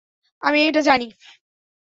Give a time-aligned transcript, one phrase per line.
[0.41, 1.07] আমি এটা জানি।